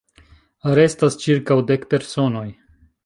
Restas 0.79 1.17
ĉirkaŭ 1.25 1.59
dek 1.73 1.85
personoj. 1.93 2.47